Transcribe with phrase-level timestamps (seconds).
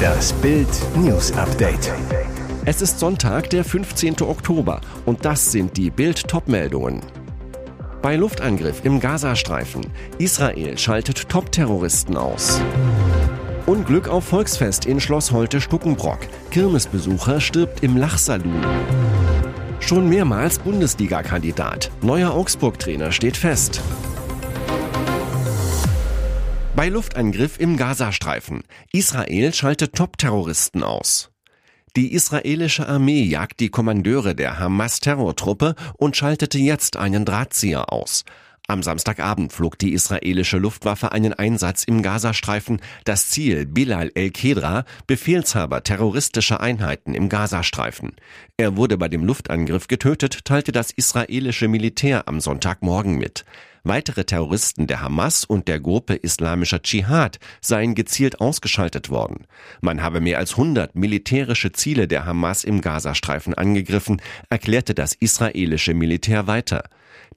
[0.00, 1.92] Das Bild News Update.
[2.64, 4.22] Es ist Sonntag, der 15.
[4.22, 7.00] Oktober und das sind die Bild Topmeldungen.
[8.02, 9.86] Bei Luftangriff im Gazastreifen.
[10.18, 12.60] Israel schaltet Top-Terroristen aus.
[13.66, 16.20] Unglück auf Volksfest in Schloss Holte Stuckenbrock.
[16.50, 18.64] Kirmesbesucher stirbt im Lachsalon.
[19.80, 21.90] Schon mehrmals Bundesliga-Kandidat.
[22.02, 23.80] Neuer Augsburg-Trainer steht fest.
[26.80, 28.62] Bei Luftangriff im Gazastreifen.
[28.90, 31.30] Israel schaltet Top-Terroristen aus.
[31.94, 38.24] Die israelische Armee jagt die Kommandeure der Hamas-Terrortruppe und schaltete jetzt einen Drahtzieher aus.
[38.66, 42.80] Am Samstagabend flog die israelische Luftwaffe einen Einsatz im Gazastreifen.
[43.04, 48.12] Das Ziel Bilal el-Kedra, Befehlshaber terroristischer Einheiten im Gazastreifen.
[48.56, 53.44] Er wurde bei dem Luftangriff getötet, teilte das israelische Militär am Sonntagmorgen mit.
[53.82, 59.46] Weitere Terroristen der Hamas und der Gruppe Islamischer Dschihad seien gezielt ausgeschaltet worden.
[59.80, 65.94] Man habe mehr als 100 militärische Ziele der Hamas im Gazastreifen angegriffen, erklärte das israelische
[65.94, 66.84] Militär weiter.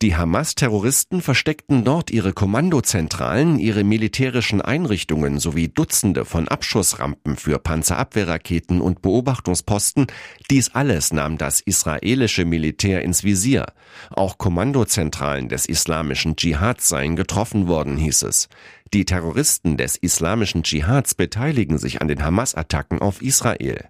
[0.02, 8.82] Die Hamas-Terroristen versteckten dort ihre Kommandozentralen, ihre militärischen Einrichtungen sowie Dutzende von Abschussrampen für Panzerabwehrraketen
[8.82, 10.08] und Beobachtungsposten.
[10.50, 13.68] Dies alles nahm das israelische Militär ins Visier.
[14.10, 18.50] Auch Kommandozentralen des islamischen Dschihads seien getroffen worden, hieß es.
[18.94, 23.88] Die Terroristen des islamischen Dschihads beteiligen sich an den Hamas-Attacken auf Israel.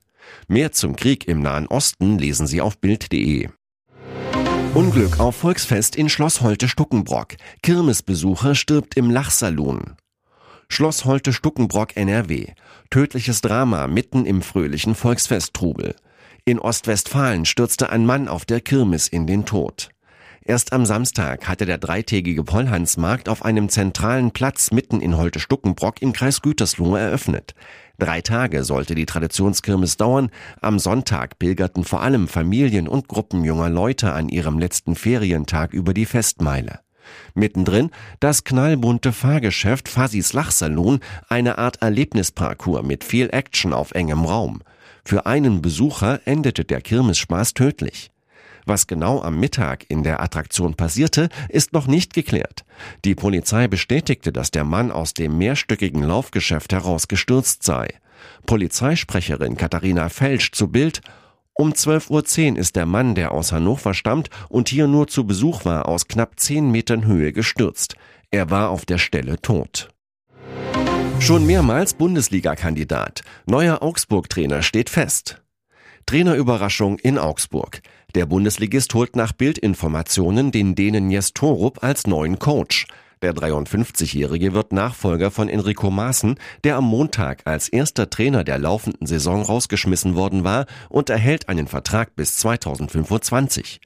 [0.47, 3.49] Mehr zum Krieg im Nahen Osten lesen Sie auf Bild.de.
[4.75, 7.35] Unglück auf Volksfest in Schloss Holte Stuckenbrock.
[7.61, 9.97] Kirmesbesucher stirbt im Lachsalon.
[10.67, 12.47] Schloss Holte Stuckenbrock NRW.
[12.89, 15.95] Tödliches Drama mitten im fröhlichen Volksfesttrubel.
[16.43, 19.89] In Ostwestfalen stürzte ein Mann auf der Kirmes in den Tod.
[20.45, 26.11] Erst am Samstag hatte der dreitägige Pollhansmarkt auf einem zentralen Platz mitten in Holte-Stuckenbrock im
[26.11, 27.55] Kreis Gütersloh eröffnet.
[27.97, 30.31] Drei Tage sollte die Traditionskirmes dauern.
[30.59, 35.93] Am Sonntag pilgerten vor allem Familien und Gruppen junger Leute an ihrem letzten Ferientag über
[35.93, 36.81] die Festmeile.
[37.35, 44.61] Mittendrin das knallbunte Fahrgeschäft Fasis Lachsalon, eine Art Erlebnisparcours mit viel Action auf engem Raum.
[45.05, 48.12] Für einen Besucher endete der Kirmesspaß tödlich.
[48.65, 52.65] Was genau am Mittag in der Attraktion passierte, ist noch nicht geklärt.
[53.05, 57.87] Die Polizei bestätigte, dass der Mann aus dem mehrstöckigen Laufgeschäft heraus gestürzt sei.
[58.45, 61.01] Polizeisprecherin Katharina Felsch zu Bild
[61.55, 65.65] um 12.10 Uhr ist der Mann, der aus Hannover stammt und hier nur zu Besuch
[65.65, 67.95] war, aus knapp 10 Metern Höhe gestürzt.
[68.31, 69.89] Er war auf der Stelle tot.
[71.19, 73.21] Schon mehrmals Bundesliga-Kandidat.
[73.45, 75.43] Neuer Augsburg-Trainer steht fest.
[76.07, 77.81] Trainerüberraschung in Augsburg.
[78.15, 82.85] Der Bundesligist holt nach Bildinformationen den Dänen Jes Torup als neuen Coach.
[83.23, 89.07] Der 53-Jährige wird Nachfolger von Enrico Maaßen, der am Montag als erster Trainer der laufenden
[89.07, 93.81] Saison rausgeschmissen worden war und erhält einen Vertrag bis 2025.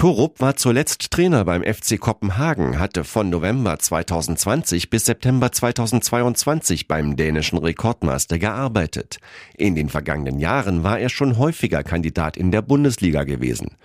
[0.00, 7.16] Torup war zuletzt Trainer beim FC Kopenhagen, hatte von November 2020 bis September 2022 beim
[7.16, 9.18] dänischen Rekordmeister gearbeitet.
[9.58, 13.76] In den vergangenen Jahren war er schon häufiger Kandidat in der Bundesliga gewesen.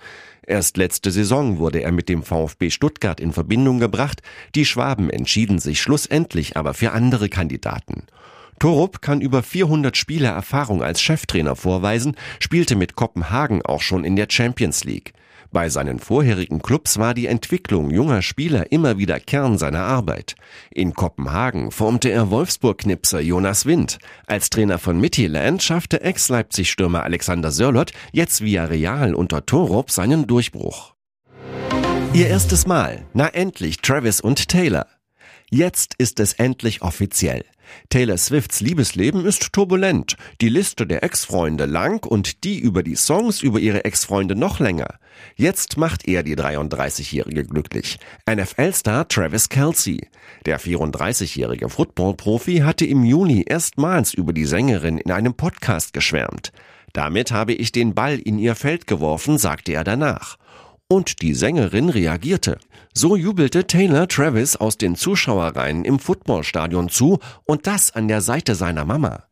[0.46, 4.22] Erst letzte Saison wurde er mit dem VfB Stuttgart in Verbindung gebracht.
[4.54, 8.04] Die Schwaben entschieden sich schlussendlich aber für andere Kandidaten.
[8.58, 14.16] Torup kann über 400 Spiele Erfahrung als Cheftrainer vorweisen, spielte mit Kopenhagen auch schon in
[14.16, 15.12] der Champions League.
[15.52, 20.34] Bei seinen vorherigen Clubs war die Entwicklung junger Spieler immer wieder Kern seiner Arbeit.
[20.70, 23.98] In Kopenhagen formte er Wolfsburg-Knipser Jonas Wind.
[24.26, 30.94] Als Trainer von Midtjylland schaffte Ex-Leipzig-Stürmer Alexander Sörlot jetzt via Real unter Torup seinen Durchbruch.
[32.12, 33.04] Ihr erstes Mal.
[33.12, 34.86] Na endlich Travis und Taylor.
[35.50, 37.44] Jetzt ist es endlich offiziell.
[37.88, 43.42] Taylor Swifts Liebesleben ist turbulent, die Liste der Ex-Freunde lang und die über die Songs
[43.42, 44.98] über ihre Ex-Freunde noch länger.
[45.34, 47.98] Jetzt macht er die 33-Jährige glücklich.
[48.30, 50.08] NFL-Star Travis Kelsey.
[50.44, 56.52] Der 34-jährige Football-Profi hatte im Juni erstmals über die Sängerin in einem Podcast geschwärmt.
[56.92, 60.38] Damit habe ich den Ball in ihr Feld geworfen, sagte er danach.
[60.88, 62.58] Und die Sängerin reagierte.
[62.94, 68.54] So jubelte Taylor Travis aus den Zuschauerreihen im Footballstadion zu und das an der Seite
[68.54, 69.24] seiner Mama.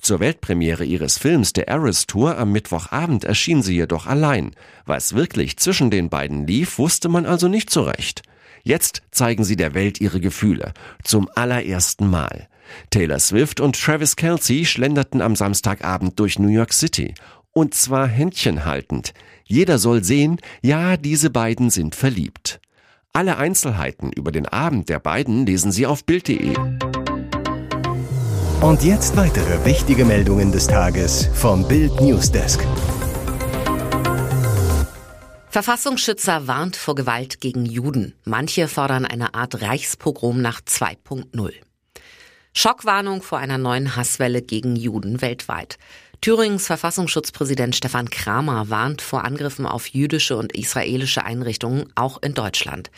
[0.00, 4.52] Zur Weltpremiere ihres Films The Eras Tour am Mittwochabend erschien sie jedoch allein.
[4.86, 8.22] Was wirklich zwischen den beiden lief, wusste man also nicht so recht.
[8.62, 10.74] Jetzt zeigen sie der Welt ihre Gefühle.
[11.02, 12.48] Zum allerersten Mal.
[12.90, 17.14] Taylor Swift und Travis Kelsey schlenderten am Samstagabend durch New York City.
[17.52, 19.12] Und zwar händchenhaltend.
[19.50, 22.60] Jeder soll sehen, ja, diese beiden sind verliebt.
[23.12, 26.54] Alle Einzelheiten über den Abend der beiden lesen Sie auf Bild.de.
[28.60, 32.64] Und jetzt weitere wichtige Meldungen des Tages vom Bild Newsdesk.
[35.48, 38.14] Verfassungsschützer warnt vor Gewalt gegen Juden.
[38.22, 41.50] Manche fordern eine Art Reichspogrom nach 2.0.
[42.52, 45.76] Schockwarnung vor einer neuen Hasswelle gegen Juden weltweit.
[46.20, 52.90] Thüringens Verfassungsschutzpräsident Stefan Kramer warnt vor Angriffen auf jüdische und israelische Einrichtungen, auch in Deutschland.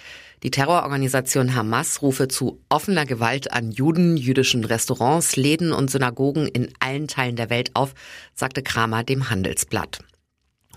[0.42, 6.72] Die Terrororganisation Hamas rufe zu offener Gewalt an Juden, jüdischen Restaurants, Läden und Synagogen in
[6.80, 7.94] allen Teilen der Welt auf,
[8.34, 10.00] sagte Kramer dem Handelsblatt.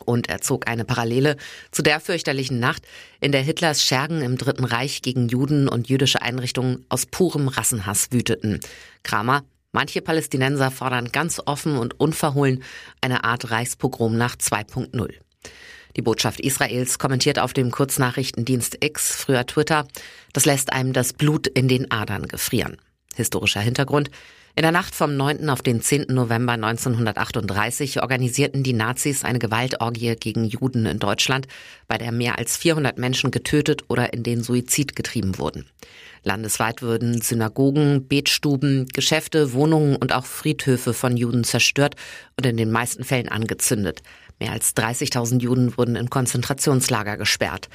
[0.06, 1.38] Und er zog eine Parallele
[1.71, 2.83] zu der fürchterlichen Nacht,
[3.21, 8.12] in der Hitlers Schergen im Dritten Reich gegen Juden und jüdische Einrichtungen aus purem Rassenhass
[8.12, 8.59] wüteten.
[9.01, 9.44] Kramer,
[9.75, 12.63] manche Palästinenser fordern ganz offen und unverhohlen
[13.01, 15.13] eine Art Reichspogrom nach 2.0.
[15.98, 19.86] Die Botschaft Israels kommentiert auf dem Kurznachrichtendienst X, früher Twitter,
[20.33, 22.77] das lässt einem das Blut in den Adern gefrieren.
[23.16, 24.10] Historischer Hintergrund.
[24.57, 25.50] In der Nacht vom 9.
[25.50, 26.06] auf den 10.
[26.07, 31.50] November 1938 organisierten die Nazis eine Gewaltorgie gegen Juden in Deutschland,
[31.90, 35.66] bei der mehr als 400 Menschen getötet oder in den Suizid getrieben wurden.
[36.24, 41.96] Landesweit würden Synagogen, Betstuben, Geschäfte, Wohnungen und auch Friedhöfe von Juden zerstört
[42.38, 44.04] und in den meisten Fällen angezündet.
[44.40, 47.68] Mehr als 30.000 Juden wurden in Konzentrationslager gesperrt.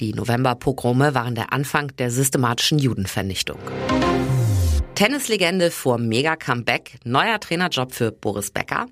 [0.00, 3.58] Die Novemberpogrome waren der Anfang der systematischen Judenvernichtung.
[4.98, 8.86] Tennislegende vor Mega-Comeback, neuer Trainerjob für Boris Becker.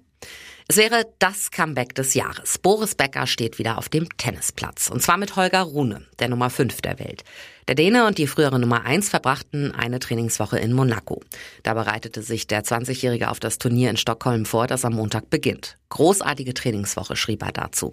[0.68, 2.58] Es wäre das Comeback des Jahres.
[2.58, 4.88] Boris Becker steht wieder auf dem Tennisplatz.
[4.88, 7.24] Und zwar mit Holger Rune, der Nummer 5 der Welt.
[7.66, 11.24] Der Däne und die frühere Nummer 1 verbrachten eine Trainingswoche in Monaco.
[11.64, 15.76] Da bereitete sich der 20-Jährige auf das Turnier in Stockholm vor, das am Montag beginnt.
[15.88, 17.92] Großartige Trainingswoche, schrieb er dazu.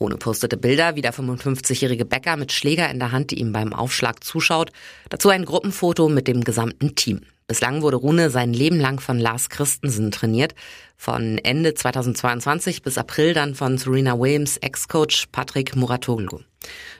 [0.00, 3.72] Rune postete Bilder, wie der 55-jährige Bäcker mit Schläger in der Hand, die ihm beim
[3.72, 4.70] Aufschlag zuschaut.
[5.08, 7.22] Dazu ein Gruppenfoto mit dem gesamten Team.
[7.48, 10.54] Bislang wurde Rune sein Leben lang von Lars Christensen trainiert.
[10.96, 16.40] Von Ende 2022 bis April dann von Serena Williams Ex-Coach Patrick Muratoglu.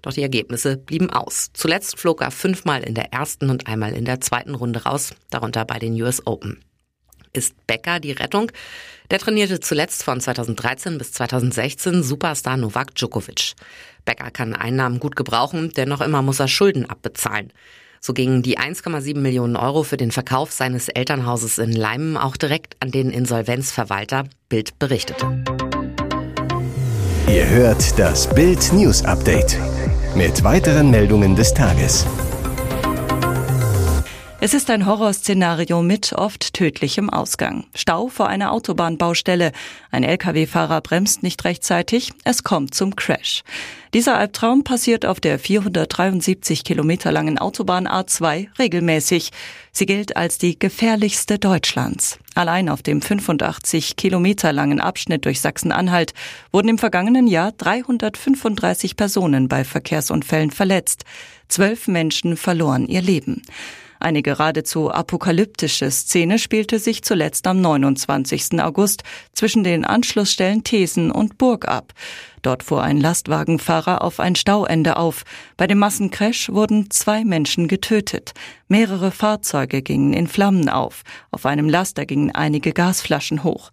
[0.03, 1.51] Doch die Ergebnisse blieben aus.
[1.53, 5.65] Zuletzt flog er fünfmal in der ersten und einmal in der zweiten Runde raus, darunter
[5.65, 6.65] bei den US Open.
[7.39, 8.51] Ist Becker die Rettung?
[9.13, 13.53] Der trainierte zuletzt von 2013 bis 2016 Superstar Novak Djokovic.
[14.05, 17.53] Becker kann Einnahmen gut gebrauchen, dennoch immer muss er Schulden abbezahlen.
[18.01, 22.77] So gingen die 1,7 Millionen Euro für den Verkauf seines Elternhauses in Leimen auch direkt
[22.81, 24.25] an den Insolvenzverwalter.
[24.49, 25.45] Bild berichtete.
[27.29, 29.57] Ihr hört das Bild News Update
[30.17, 32.05] mit weiteren Meldungen des Tages.
[34.41, 37.65] Es ist ein Horrorszenario mit oft tödlichem Ausgang.
[37.75, 39.51] Stau vor einer Autobahnbaustelle.
[39.91, 42.13] Ein Lkw-Fahrer bremst nicht rechtzeitig.
[42.23, 43.43] Es kommt zum Crash.
[43.95, 49.31] Dieser Albtraum passiert auf der 473 Kilometer langen Autobahn A2 regelmäßig.
[49.73, 52.21] Sie gilt als die gefährlichste Deutschlands.
[52.37, 56.15] Allein auf dem 85 Kilometer langen Abschnitt durch Sachsen-Anhalt
[56.53, 61.05] wurden im vergangenen Jahr 335 Personen bei Verkehrsunfällen verletzt.
[61.49, 63.43] Zwölf Menschen verloren ihr Leben.
[64.01, 68.61] Eine geradezu apokalyptische Szene spielte sich zuletzt am 29.
[68.61, 69.03] August
[69.33, 71.93] zwischen den Anschlussstellen Thesen und Burg ab.
[72.43, 75.25] Dort fuhr ein Lastwagenfahrer auf ein Stauende auf.
[75.57, 78.35] Bei dem Massencrash wurden zwei Menschen getötet.
[78.69, 81.03] Mehrere Fahrzeuge gingen in Flammen auf.
[81.31, 83.71] Auf einem Laster gingen einige Gasflaschen hoch.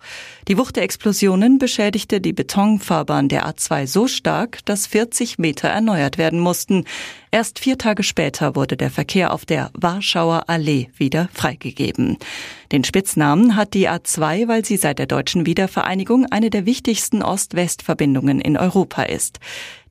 [0.47, 6.17] Die Wucht der Explosionen beschädigte die Betonfahrbahn der A2 so stark, dass 40 Meter erneuert
[6.17, 6.85] werden mussten.
[7.31, 12.17] Erst vier Tage später wurde der Verkehr auf der Warschauer Allee wieder freigegeben.
[12.71, 18.41] Den Spitznamen hat die A2, weil sie seit der deutschen Wiedervereinigung eine der wichtigsten Ost-West-Verbindungen
[18.41, 19.39] in Europa ist.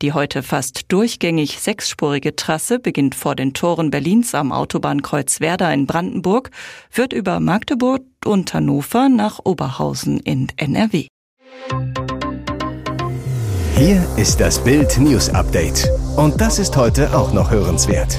[0.02, 5.87] Die heute fast durchgängig sechsspurige Trasse beginnt vor den Toren Berlins am Autobahnkreuz Werder in
[5.87, 6.50] Brandenburg,
[6.90, 11.07] führt über Magdeburg und Hannover nach Oberhausen in NRW.
[13.76, 15.90] Hier ist das Bild News Update.
[16.16, 18.16] Und das ist heute auch noch hörenswert.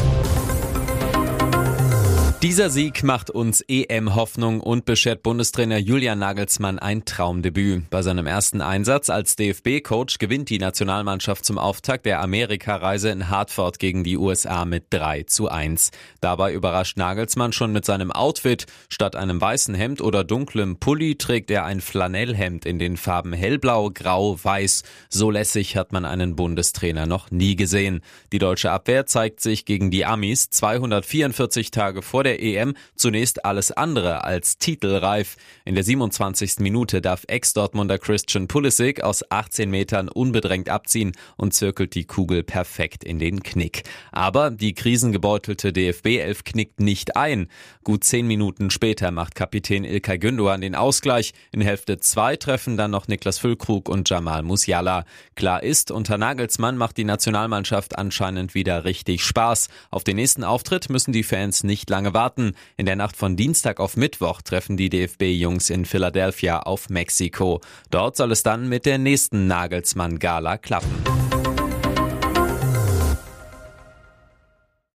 [2.45, 7.89] Dieser Sieg macht uns EM-Hoffnung und beschert Bundestrainer Julian Nagelsmann ein Traumdebüt.
[7.89, 13.79] Bei seinem ersten Einsatz als DFB-Coach gewinnt die Nationalmannschaft zum Auftakt der Amerikareise in Hartford
[13.79, 15.89] gegen die USA mit 3 zu 1.
[16.21, 18.67] Dabei überrascht Nagelsmann schon mit seinem Outfit.
[18.89, 23.89] Statt einem weißen Hemd oder dunklem Pulli trägt er ein Flanellhemd in den Farben hellblau,
[23.89, 24.83] grau, weiß.
[25.09, 28.01] So lässig hat man einen Bundestrainer noch nie gesehen.
[28.31, 33.45] Die deutsche Abwehr zeigt sich gegen die Amis 244 Tage vor der der EM zunächst
[33.45, 35.37] alles andere als titelreif.
[35.63, 36.59] In der 27.
[36.59, 43.03] Minute darf Ex-Dortmunder Christian Pulisic aus 18 Metern unbedrängt abziehen und zirkelt die Kugel perfekt
[43.03, 43.83] in den Knick.
[44.11, 47.47] Aber die krisengebeutelte DFB-Elf knickt nicht ein.
[47.83, 51.33] Gut zehn Minuten später macht Kapitän Ilkay Gündogan den Ausgleich.
[51.51, 55.05] In Hälfte 2 treffen dann noch Niklas Füllkrug und Jamal Musiala.
[55.35, 59.69] Klar ist, unter Nagelsmann macht die Nationalmannschaft anscheinend wieder richtig Spaß.
[59.91, 62.55] Auf den nächsten Auftritt müssen die Fans nicht lange warten.
[62.77, 67.61] In der Nacht von Dienstag auf Mittwoch treffen die DFB-Jungs in Philadelphia auf Mexiko.
[67.91, 71.14] Dort soll es dann mit der nächsten Nagelsmann-Gala klappen.